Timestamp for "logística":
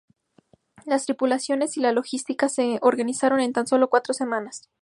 1.91-2.49